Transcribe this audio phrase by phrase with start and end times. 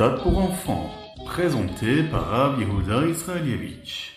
[0.00, 0.92] Ritat pour enfants,
[1.26, 4.12] présenté par Rav Yehuda Israelievich.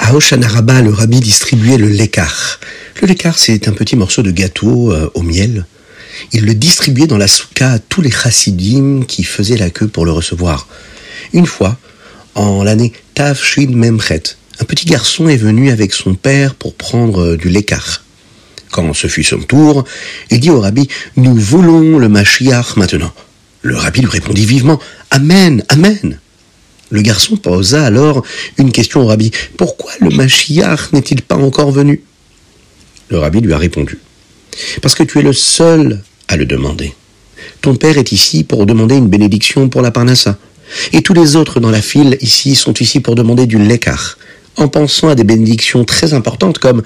[0.00, 2.60] À Oshana Rabbah, le rabbi distribuait le lekar.
[3.02, 5.66] Le lekar, c'est un petit morceau de gâteau euh, au miel.
[6.32, 10.04] Il le distribuait dans la souka à tous les chassidim qui faisaient la queue pour
[10.04, 10.66] le recevoir.
[11.32, 11.76] Une fois,
[12.34, 14.22] en l'année Tav Memchet,
[14.60, 18.04] un petit garçon est venu avec son père pour prendre euh, du lekar.
[18.70, 19.84] Quand ce fut son tour,
[20.30, 23.12] il dit au rabbi, nous voulons le Mashiach maintenant.
[23.62, 26.18] Le rabbi lui répondit vivement, Amen, Amen.
[26.90, 28.24] Le garçon posa alors
[28.58, 29.30] une question au rabbi.
[29.56, 32.02] Pourquoi le Mashiach n'est-il pas encore venu?
[33.08, 33.98] Le rabbi lui a répondu.
[34.82, 36.02] Parce que tu es le seul
[36.36, 36.94] le demander.
[37.60, 40.38] Ton père est ici pour demander une bénédiction pour la Parnassa.
[40.92, 44.18] Et tous les autres dans la file ici sont ici pour demander du lekar,
[44.56, 46.82] en pensant à des bénédictions très importantes comme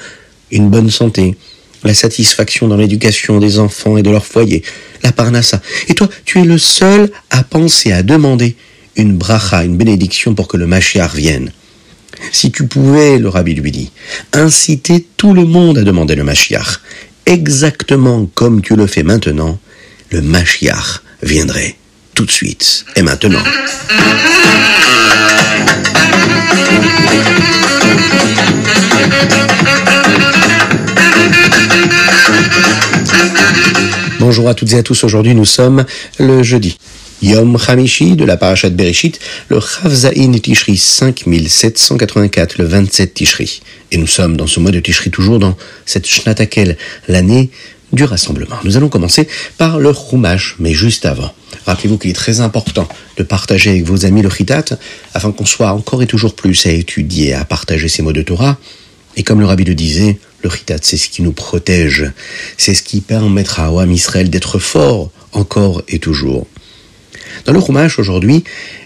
[0.50, 1.36] une bonne santé,
[1.84, 4.62] la satisfaction dans l'éducation des enfants et de leur foyer,
[5.02, 5.60] la Parnassa.
[5.88, 8.56] Et toi, tu es le seul à penser, à demander
[8.96, 11.52] une bracha, une bénédiction pour que le Mashiach vienne.
[12.32, 13.90] Si tu pouvais, le rabbi lui dit,
[14.32, 16.80] inciter tout le monde à demander le Mashiach,
[17.28, 19.58] exactement comme tu le fais maintenant,
[20.10, 21.76] le Mashiach viendrait
[22.14, 23.42] tout de suite et maintenant.
[34.18, 35.84] Bonjour à toutes et à tous, aujourd'hui nous sommes
[36.18, 36.78] le jeudi.
[37.20, 43.60] Yom Hamishi de la Parashat Bereshit, le Chavzaïn Tishri 5784, le 27 Tishri.
[43.90, 46.76] Et nous sommes dans ce mois de Tishri, toujours dans cette Shnatakel,
[47.08, 47.50] l'année
[47.92, 48.54] du rassemblement.
[48.62, 49.26] Nous allons commencer
[49.56, 51.32] par le Chumash, mais juste avant.
[51.66, 54.64] Rappelez-vous qu'il est très important de partager avec vos amis le Chitat,
[55.12, 58.58] afin qu'on soit encore et toujours plus à étudier, à partager ces mots de Torah.
[59.16, 62.12] Et comme le Rabbi le disait, le Chitat, c'est ce qui nous protège,
[62.56, 66.46] c'est ce qui permettra Oam Israël d'être fort encore et toujours.
[67.44, 68.44] Dans le Chumash aujourd'hui,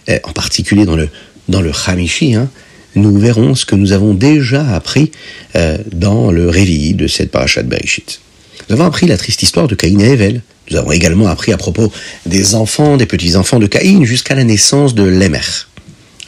[0.09, 1.09] euh, en particulier dans le,
[1.49, 2.49] dans le Hamishi, hein,
[2.95, 5.11] nous verrons ce que nous avons déjà appris
[5.57, 8.21] euh, dans le Révi de cette parashat Bereshit.
[8.69, 10.43] Nous avons appris la triste histoire de Caïn et Evel.
[10.71, 11.93] Nous avons également appris à propos
[12.27, 15.41] des enfants, des petits-enfants de Caïn jusqu'à la naissance de Lémer.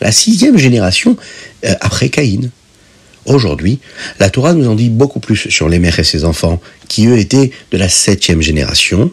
[0.00, 1.16] La sixième génération
[1.64, 2.50] euh, après Caïn.
[3.26, 3.78] Aujourd'hui,
[4.20, 7.50] la Torah nous en dit beaucoup plus sur Lémer et ses enfants, qui eux étaient
[7.70, 9.10] de la septième génération,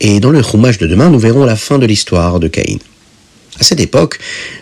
[0.00, 2.78] et dans le Chumash de demain, nous verrons la fin de l'histoire de Caïn.
[3.58, 4.18] À cette époque,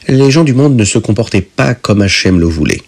[0.09, 2.82] les gens du monde ne se comportaient pas comme Hachem le voulait.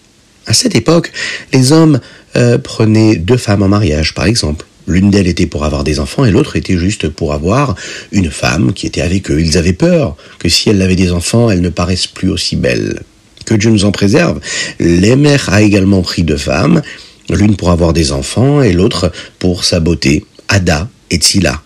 [0.47, 1.13] À cette époque,
[1.53, 2.01] les hommes
[2.37, 4.67] euh, prenaient deux femmes en mariage, par exemple.
[4.89, 7.77] L'une d'elles était pour avoir des enfants et l'autre était juste pour avoir
[8.11, 9.41] une femme qui était avec eux.
[9.41, 13.03] Ils avaient peur que si elle avait des enfants, elle ne paraisse plus aussi belle.
[13.47, 14.41] Que Dieu nous en préserve.
[14.81, 16.83] L'émer a également pris deux femmes,
[17.29, 21.63] l'une pour avoir des enfants et l'autre pour sa beauté, Ada et Tzila.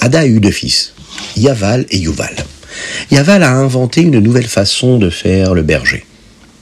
[0.00, 0.94] Ada a eu deux fils,
[1.36, 2.36] Yaval et Yuval.
[3.10, 6.04] Yaval a inventé une nouvelle façon de faire le berger.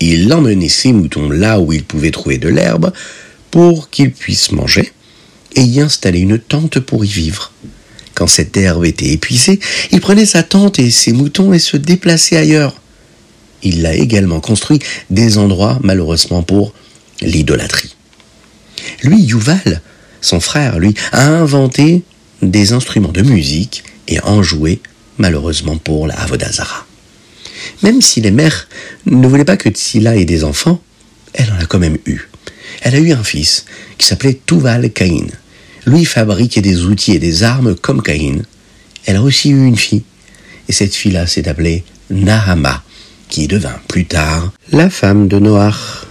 [0.00, 2.92] Il emmenait ses moutons là où il pouvait trouver de l'herbe
[3.50, 4.92] pour qu'ils puissent manger
[5.54, 7.52] et y installer une tente pour y vivre.
[8.14, 9.60] Quand cette herbe était épuisée,
[9.92, 12.80] il prenait sa tente et ses moutons et se déplaçait ailleurs.
[13.62, 14.78] Il a également construit
[15.10, 16.72] des endroits malheureusement pour
[17.20, 17.94] l'idolâtrie.
[19.02, 19.80] Lui, Yuval,
[20.20, 22.02] son frère, lui, a inventé
[22.42, 24.80] des instruments de musique et en jouer
[25.18, 26.86] malheureusement pour la Avodazara.
[27.82, 28.68] Même si les mères
[29.06, 30.80] ne voulaient pas que Tzila ait des enfants,
[31.34, 32.28] elle en a quand même eu.
[32.82, 33.64] Elle a eu un fils
[33.98, 35.26] qui s'appelait Tuval Caïn.
[35.86, 38.42] Lui fabriquait des outils et des armes comme Caïn.
[39.06, 40.02] Elle a aussi eu une fille.
[40.68, 42.82] Et cette fille-là s'est appelée Nahama,
[43.28, 46.06] qui devint plus tard la femme de Noach.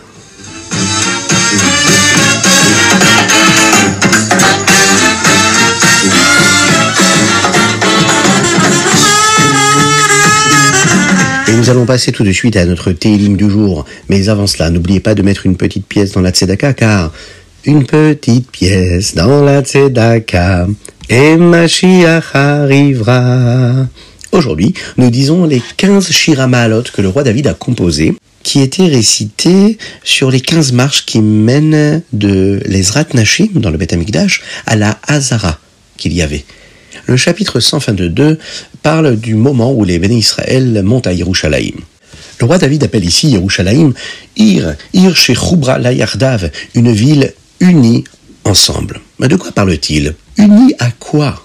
[11.58, 13.86] Nous allons passer tout de suite à notre télim du jour.
[14.10, 17.12] Mais avant cela, n'oubliez pas de mettre une petite pièce dans la tzedaka, car
[17.66, 20.68] une petite pièce dans la tzedaka,
[21.10, 23.88] et Mashiach arrivera.
[24.32, 29.78] Aujourd'hui, nous disons les 15 shiramalot que le roi David a composés, qui étaient récités
[30.04, 35.00] sur les 15 marches qui mènent de l'Ezrat Nashim, dans le Beth Amikdash, à la
[35.08, 35.60] Hazara
[35.98, 36.44] qu'il y avait.
[37.06, 38.40] Le chapitre 122
[38.84, 41.76] parle du moment où les bénis Israël montent à Yerushalayim.
[42.40, 43.94] Le roi David appelle ici Yerushalayim
[44.36, 45.92] Ir, Ir Shechubra la
[46.74, 48.04] une ville unie
[48.44, 49.00] ensemble.
[49.20, 50.16] Mais de quoi parle-t-il?
[50.38, 51.42] Unie à quoi?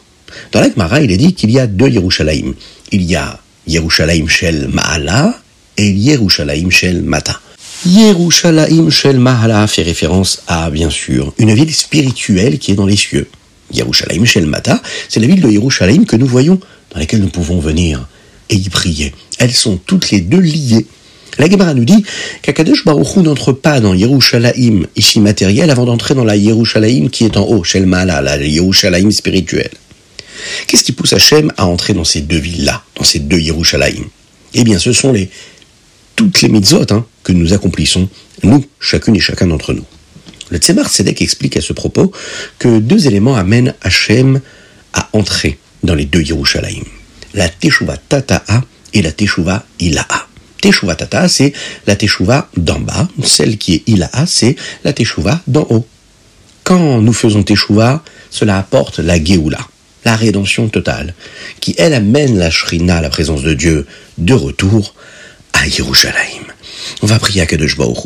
[0.53, 2.55] Dans la Gemara, il est dit qu'il y a deux Yerushalayim.
[2.93, 5.35] Il y a Yerushalayim Shel Ma'ala
[5.77, 7.41] et Yerushalayim Shel Mata.
[7.87, 12.97] Yerushalayim Shel Mahala fait référence à, bien sûr, une ville spirituelle qui est dans les
[12.97, 13.29] cieux.
[13.73, 16.61] Yerushalayim Shel Mata, c'est la ville de Yerushalayim que nous voyons,
[16.93, 18.07] dans laquelle nous pouvons venir
[18.49, 19.15] et y prier.
[19.39, 20.87] Elles sont toutes les deux liées.
[21.39, 22.05] La Gemara nous dit
[22.43, 27.37] qu'Akadosh Baruch n'entre pas dans Yerushalayim, ici matériel, avant d'entrer dans la Yerushalayim qui est
[27.37, 29.71] en haut, Shel Mahala, la Yerushalayim spirituelle.
[30.67, 34.05] Qu'est-ce qui pousse Hachem à entrer dans ces deux villes-là, dans ces deux Yerushalayim?
[34.55, 35.31] Eh bien, ce sont les,
[36.17, 38.09] toutes les mitzvot hein, que nous accomplissons,
[38.43, 39.85] nous, chacune et chacun d'entre nous.
[40.51, 42.13] Le Tzemar Tzedek explique à ce propos
[42.59, 44.41] que deux éléments amènent Hachem
[44.93, 46.85] à entrer dans les deux Yerushalayim.
[47.35, 48.63] La Teshuvah Tata'a
[48.93, 50.27] et la Teshuvah Ila'a.
[50.61, 51.53] Teshuvah Tata'a, c'est
[51.87, 53.09] la Teshuvah d'en bas.
[53.25, 55.87] Celle qui est Ila'a, c'est la Teshuvah d'en haut.
[56.65, 59.61] Quand nous faisons Teshuvah, cela apporte la Géoula
[60.05, 61.15] la rédemption totale,
[61.61, 63.87] qui elle amène la Shrina, la présence de Dieu,
[64.19, 64.95] de retour
[65.53, 66.45] à Yerushalayim.
[67.03, 67.99] On va prier à Kadosh Baruch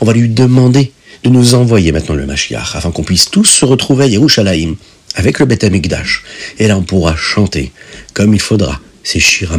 [0.00, 0.92] On va lui demander
[1.26, 4.76] de nous envoyer maintenant le Mashiach, afin qu'on puisse tous se retrouver à Yerushalayim,
[5.16, 6.22] avec le Beth Amikdash.
[6.60, 7.72] Et là, on pourra chanter,
[8.14, 9.58] comme il faudra, ces Shira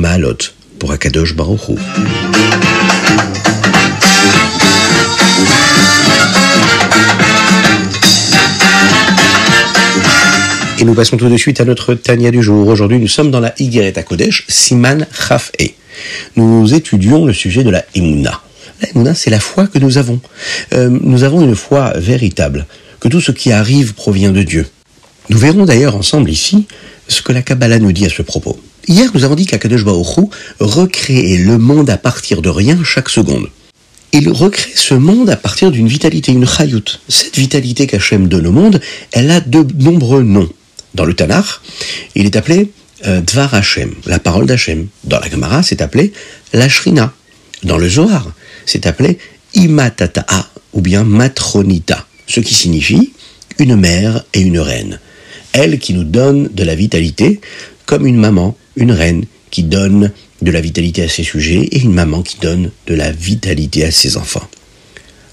[0.79, 1.59] pour Akadosh Baruch
[10.79, 12.65] Et nous passons tout de suite à notre Tania du jour.
[12.69, 15.65] Aujourd'hui, nous sommes dans la Higueret à Kodesh, Siman Chaf E.
[16.37, 18.41] Nous étudions le sujet de la Emouna.
[19.15, 20.19] C'est la foi que nous avons.
[20.73, 22.65] Euh, nous avons une foi véritable,
[22.99, 24.67] que tout ce qui arrive provient de Dieu.
[25.29, 26.67] Nous verrons d'ailleurs ensemble ici
[27.07, 28.59] ce que la Kabbalah nous dit à ce propos.
[28.87, 30.29] Hier, nous avons dit qu'Akadosh Baruch
[30.59, 33.47] recrée le monde à partir de rien chaque seconde.
[34.13, 36.99] Il recrée ce monde à partir d'une vitalité, une chayout.
[37.09, 38.79] Cette vitalité qu'Hachem donne au monde,
[39.11, 40.49] elle a de nombreux noms.
[40.95, 41.45] Dans le Tanakh,
[42.15, 42.71] il est appelé
[43.05, 44.87] euh, Dvar Hashem, la parole d'Hachem.
[45.03, 46.13] Dans la Gemara, c'est appelé
[46.53, 47.13] la Shrina.
[47.63, 48.31] Dans le Zohar,
[48.67, 49.17] c'est appelé
[49.55, 53.13] Imatata'a ou bien Matronita, ce qui signifie
[53.57, 54.99] une mère et une reine.
[55.53, 57.41] Elle qui nous donne de la vitalité
[57.87, 60.11] comme une maman, une reine qui donne
[60.43, 63.91] de la vitalité à ses sujets et une maman qui donne de la vitalité à
[63.91, 64.47] ses enfants.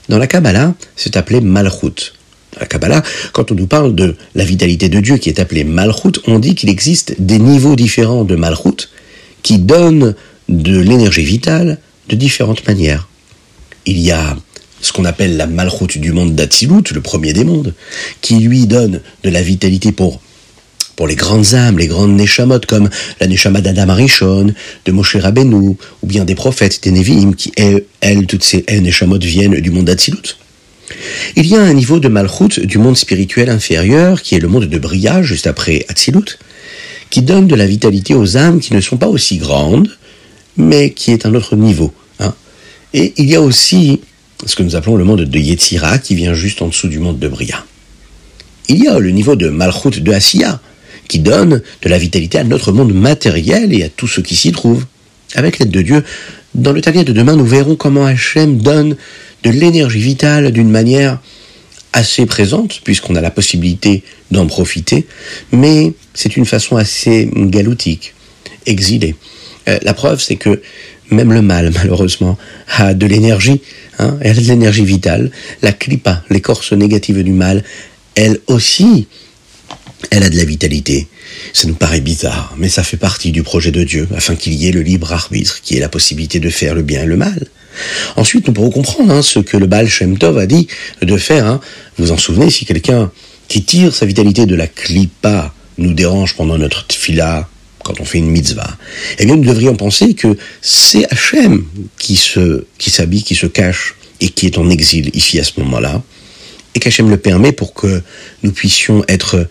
[0.08, 2.14] Dans la Kabbalah, c'est appelé Malchut,
[2.60, 3.02] la Kabbalah,
[3.32, 6.54] quand on nous parle de la vitalité de Dieu qui est appelée Malchut, on dit
[6.54, 8.88] qu'il existe des niveaux différents de Malchut
[9.42, 10.14] qui donnent
[10.48, 11.78] de l'énergie vitale
[12.08, 13.08] de différentes manières.
[13.86, 14.36] Il y a
[14.80, 17.74] ce qu'on appelle la Malchut du monde d'Atsilut, le premier des mondes,
[18.20, 20.20] qui lui donne de la vitalité pour
[20.96, 22.88] pour les grandes âmes, les grandes Neshamot, comme
[23.20, 24.54] la Neshama d'Adam Arishon,
[24.84, 29.60] de Moshe Rabbeinu, ou bien des prophètes, des Nevi'im, qui, elles, toutes ces Neshamot viennent
[29.60, 30.36] du monde d'Atsilut.
[31.34, 34.66] Il y a un niveau de malchut du monde spirituel inférieur, qui est le monde
[34.66, 36.38] de Bria, juste après Atzilut,
[37.10, 39.90] qui donne de la vitalité aux âmes qui ne sont pas aussi grandes,
[40.56, 41.92] mais qui est un autre niveau.
[42.94, 44.00] Et il y a aussi
[44.46, 47.18] ce que nous appelons le monde de Yetzira, qui vient juste en dessous du monde
[47.18, 47.64] de Bria.
[48.68, 50.60] Il y a le niveau de malchut de Asiya,
[51.08, 54.52] qui donne de la vitalité à notre monde matériel et à tout ce qui s'y
[54.52, 54.86] trouve.
[55.34, 56.04] Avec l'aide de Dieu,
[56.54, 58.96] dans le Tania de demain, nous verrons comment Hachem donne
[59.42, 61.20] de l'énergie vitale d'une manière
[61.92, 65.06] assez présente, puisqu'on a la possibilité d'en profiter,
[65.50, 68.14] mais c'est une façon assez galoutique,
[68.66, 69.16] exilée.
[69.68, 70.60] Euh, la preuve, c'est que
[71.10, 72.38] même le mal, malheureusement,
[72.76, 73.60] a de l'énergie,
[73.98, 75.30] hein, elle a de l'énergie vitale.
[75.62, 77.64] La clipa, l'écorce négative du mal,
[78.14, 79.08] elle aussi,
[80.10, 81.08] elle a de la vitalité.
[81.52, 84.68] Ça nous paraît bizarre, mais ça fait partie du projet de Dieu, afin qu'il y
[84.68, 87.46] ait le libre arbitre, qui ait la possibilité de faire le bien et le mal.
[88.16, 90.68] Ensuite, nous pourrons comprendre hein, ce que le Baal Shem Tov a dit
[91.02, 91.46] de faire.
[91.46, 91.60] Hein.
[91.98, 93.10] Vous vous en souvenez, si quelqu'un
[93.48, 97.48] qui tire sa vitalité de la klipa nous dérange pendant notre tfila,
[97.84, 98.76] quand on fait une mitzvah,
[99.18, 101.64] eh bien nous devrions penser que c'est Hachem
[101.98, 106.02] qui s'habille, qui se cache et qui est en exil ici à ce moment-là,
[106.74, 108.02] et qu'Hachem le permet pour que
[108.42, 109.46] nous puissions être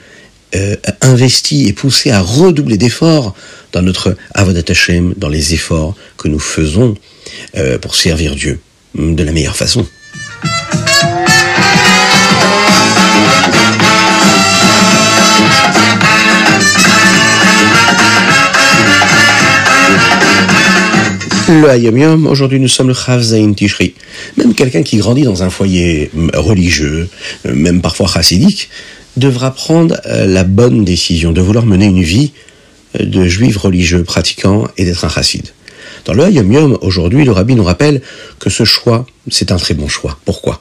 [0.55, 3.33] euh, investis et poussés à redoubler d'efforts
[3.71, 6.95] dans notre Avodat Hashem, dans les efforts que nous faisons
[7.55, 8.59] euh, pour servir Dieu
[8.95, 9.87] de la meilleure façon.
[21.53, 23.93] Le Hayom Yom, aujourd'hui nous sommes le Chavzaïn Tishri.
[24.37, 27.07] Même quelqu'un qui grandit dans un foyer religieux,
[27.45, 28.71] euh, même parfois chassidique,
[29.17, 32.31] devra prendre euh, la bonne décision de vouloir mener une vie
[32.99, 35.49] de juif religieux pratiquant et d'être un chassid.
[36.05, 38.01] Dans le Hayom Yom, aujourd'hui, le rabbi nous rappelle
[38.39, 40.17] que ce choix, c'est un très bon choix.
[40.25, 40.59] Pourquoi?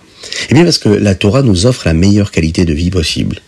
[0.50, 3.40] Eh bien parce que la Torah nous offre la meilleure qualité de vie possible.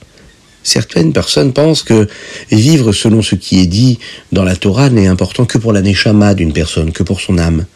[0.65, 2.09] Certaines personnes pensent que
[2.51, 3.99] vivre selon ce qui est dit
[4.33, 7.67] dans la Torah n'est important que pour la neshama d'une personne, que pour son âme.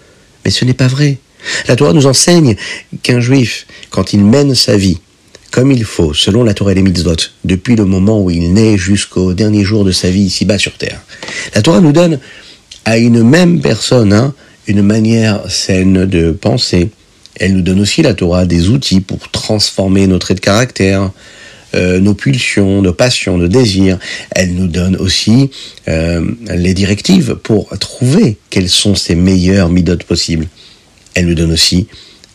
[0.45, 1.19] Mais ce n'est pas vrai.
[1.69, 2.57] La Torah nous enseigne
[3.03, 4.99] qu'un juif, quand il mène sa vie
[5.51, 8.77] comme il faut, selon la Torah et les mitzvot, depuis le moment où il naît
[8.77, 11.01] jusqu'au dernier jour de sa vie ici-bas sur terre,
[11.55, 12.19] la Torah nous donne
[12.85, 14.35] à une même personne hein,
[14.67, 16.91] une manière saine de penser.
[17.37, 21.11] Elle nous donne aussi, la Torah, des outils pour transformer nos traits de caractère,
[21.79, 23.99] euh, nos pulsions, nos passions, nos désirs.
[24.33, 25.51] Elle nous donne aussi
[25.87, 30.49] euh, les directives pour trouver quelles sont ces meilleures midotes possibles.
[31.15, 31.87] Elle nous donne aussi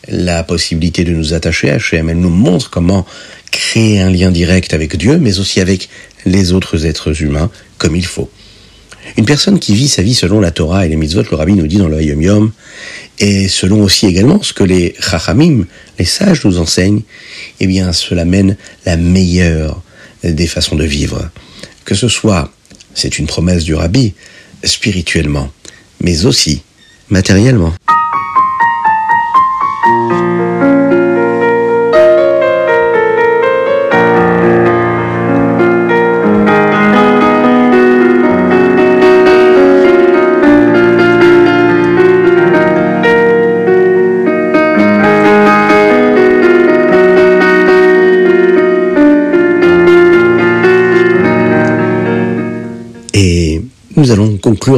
[0.08, 2.08] la possibilité de nous attacher à Hachem.
[2.08, 3.06] Elle nous montre comment
[3.50, 5.88] créer un lien direct avec Dieu, mais aussi avec
[6.26, 8.30] les autres êtres humains, comme il faut.
[9.16, 11.66] Une personne qui vit sa vie selon la Torah et les mitzvot, le rabbi nous
[11.66, 12.52] dit dans le Yom Yom,
[13.18, 15.66] et selon aussi également ce que les chachamim,
[15.98, 17.02] les sages nous enseignent,
[17.60, 18.56] eh bien cela mène
[18.86, 19.82] la meilleure
[20.22, 21.30] des façons de vivre.
[21.84, 22.50] Que ce soit,
[22.94, 24.14] c'est une promesse du rabbi,
[24.64, 25.50] spirituellement,
[26.00, 26.62] mais aussi
[27.10, 27.74] matériellement.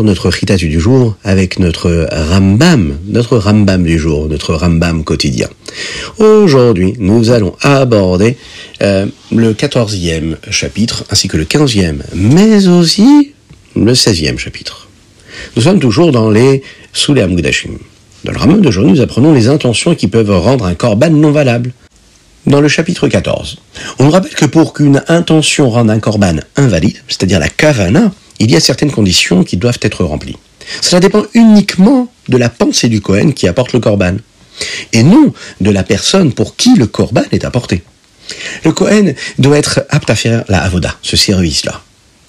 [0.03, 5.49] Notre chitatu du jour avec notre Rambam, notre Rambam du jour, notre Rambam quotidien.
[6.19, 8.37] Aujourd'hui, nous allons aborder
[8.83, 13.33] euh, le 14e chapitre ainsi que le 15e, mais aussi
[13.75, 14.89] le 16e chapitre.
[15.57, 16.63] Nous sommes toujours dans les
[16.93, 17.79] Soulem Gudashim.
[18.25, 21.73] Dans le Rambam d'aujourd'hui, nous apprenons les intentions qui peuvent rendre un korban non valable.
[22.47, 23.59] Dans le chapitre 14,
[23.99, 28.51] on nous rappelle que pour qu'une intention rende un korban invalide, c'est-à-dire la kavana, il
[28.51, 30.37] y a certaines conditions qui doivent être remplies.
[30.81, 34.17] Cela dépend uniquement de la pensée du Kohen qui apporte le korban,
[34.93, 37.83] et non de la personne pour qui le korban est apporté.
[38.65, 41.83] Le Kohen doit être apte à faire la avoda, ce service-là.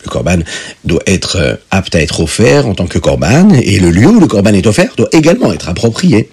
[0.05, 0.39] Le korban
[0.85, 4.19] doit être euh, apte à être offert en tant que korban, et le lieu où
[4.19, 6.29] le korban est offert doit également être approprié.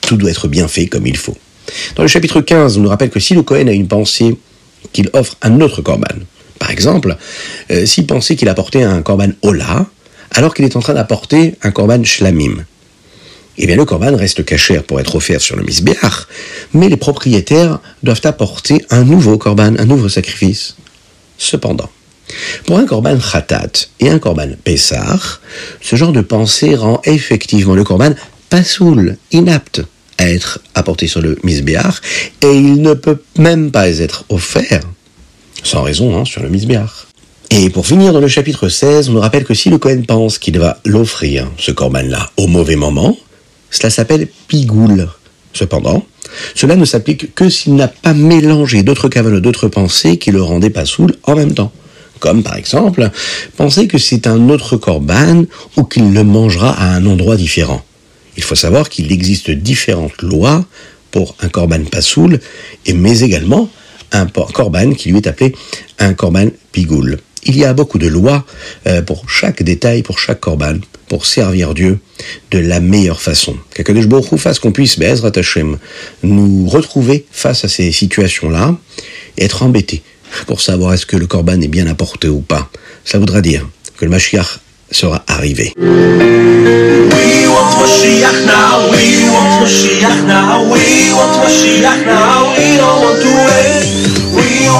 [0.00, 1.36] Tout doit être bien fait comme il faut.
[1.94, 4.36] Dans le chapitre 15, on nous rappelle que si le Kohen a une pensée
[4.92, 6.06] qu'il offre un autre korban,
[6.58, 7.16] par exemple,
[7.70, 9.86] euh, s'il pensait qu'il apportait un korban Ola,
[10.32, 12.64] alors qu'il est en train d'apporter un korban Shlamim,
[13.58, 16.26] eh bien le korban reste caché pour être offert sur le misbéach,
[16.74, 20.76] mais les propriétaires doivent apporter un nouveau korban, un nouveau sacrifice.
[21.38, 21.90] Cependant,
[22.66, 25.40] pour un korban khatat et un korban pesach,
[25.80, 28.14] ce genre de pensée rend effectivement le korban
[28.48, 29.82] pasoul, inapte
[30.18, 32.00] à être apporté sur le misbéach,
[32.42, 34.82] et il ne peut même pas être offert
[35.62, 37.08] sans raison, hein, sur le misbéach.
[37.50, 40.38] Et pour finir, dans le chapitre 16, on nous rappelle que si le Cohen pense
[40.38, 43.16] qu'il va l'offrir, ce corban-là, au mauvais moment,
[43.70, 45.08] cela s'appelle pigoule.
[45.54, 46.04] Cependant,
[46.54, 50.70] cela ne s'applique que s'il n'a pas mélangé d'autres cavales, d'autres pensées qui le rendaient
[50.70, 51.72] pas saoul en même temps.
[52.20, 53.10] Comme par exemple,
[53.56, 55.44] penser que c'est un autre corban
[55.76, 57.82] ou qu'il le mangera à un endroit différent.
[58.36, 60.64] Il faut savoir qu'il existe différentes lois
[61.10, 62.40] pour un corban pasoul,
[62.86, 63.70] et mais également
[64.12, 65.54] un korban qui lui est appelé
[65.98, 67.18] un korban pigoul.
[67.44, 68.44] Il y a beaucoup de lois
[68.86, 70.74] euh, pour chaque détail, pour chaque korban,
[71.08, 71.98] pour servir Dieu
[72.50, 73.56] de la meilleure façon.
[73.74, 75.78] Qu'Akadosh Baruch fasse qu'on puisse, Bezrat Hashem,
[76.22, 78.76] nous retrouver face à ces situations-là
[79.36, 80.02] et être embêtés
[80.46, 82.68] pour savoir est-ce que le korban est bien apporté ou pas.
[83.04, 84.60] Ça voudra dire que le Mashiach
[84.90, 85.72] sera arrivé.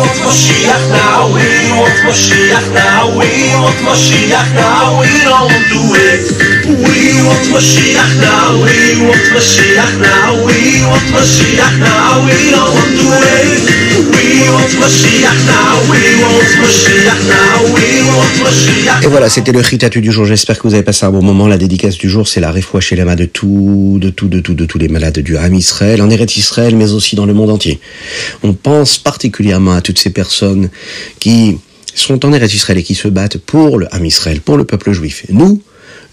[0.06, 1.42] Mashiach now, we
[1.74, 3.26] want Mashiach now, we
[3.58, 6.24] want Mashiach now, we don't want to wait.
[6.68, 12.92] We want Mashiach now, we want Mashiach now, we want Mashiach now, we don't want
[13.00, 13.77] to
[19.02, 20.24] Et voilà, c'était le Ritatu du jour.
[20.24, 21.46] J'espère que vous avez passé un bon moment.
[21.46, 24.64] La dédicace du jour, c'est la réfoua chez de tout, de tout, de tout, de
[24.64, 27.78] tous les malades du Ham Israël, en Eretz Israël, mais aussi dans le monde entier.
[28.42, 30.68] On pense particulièrement à toutes ces personnes
[31.20, 31.58] qui
[31.94, 34.92] sont en Eretz Israël et qui se battent pour le Ham Israël, pour le peuple
[34.92, 35.24] juif.
[35.30, 35.60] nous,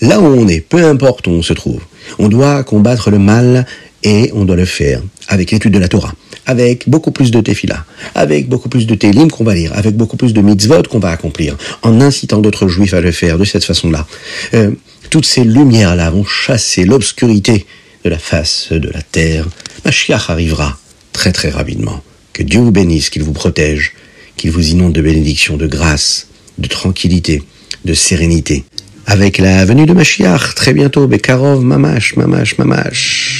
[0.02, 1.82] là où on est, peu importe où on se trouve,
[2.20, 3.66] on doit combattre le mal
[4.04, 6.14] et on doit le faire avec l'étude de la Torah,
[6.46, 10.18] avec beaucoup plus de tefillah, avec beaucoup plus de télim qu'on va lire, avec beaucoup
[10.18, 13.64] plus de mitzvot qu'on va accomplir, en incitant d'autres juifs à le faire de cette
[13.64, 14.06] façon-là.
[14.54, 14.72] Euh,
[15.10, 17.66] toutes ces lumières-là vont chasser l'obscurité
[18.04, 19.46] de la face de la terre.
[19.84, 20.78] Mashiach arrivera
[21.14, 22.02] très très rapidement.
[22.34, 23.94] Que Dieu vous bénisse, qu'il vous protège,
[24.36, 27.44] qu'il vous inonde de bénédictions, de grâce, de tranquillité,
[27.86, 28.66] de sérénité.
[29.08, 33.35] Avec la venue de Mashiach, très bientôt, Bekarov, Mamash, Mamash, Mamash.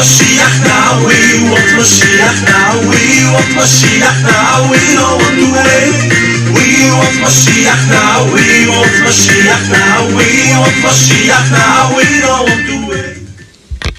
[0.00, 1.04] Mashiach now.
[1.04, 1.04] We want Mashiach now.
[1.04, 2.80] We want Mashiach now.
[2.88, 3.50] We want
[4.24, 4.70] now.
[4.70, 5.94] We don't want to wait.
[6.54, 6.66] We
[6.96, 7.16] want
[7.90, 8.24] now.
[8.32, 8.90] We want
[9.68, 10.06] now.
[10.16, 10.76] We want
[11.52, 11.96] now.
[11.96, 13.09] We don't want to wait.